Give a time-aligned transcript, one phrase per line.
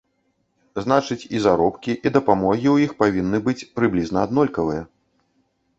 [0.85, 4.83] Значыць, і заробкі, і дапамогі ў іх павінны быць прыблізна аднолькавыя.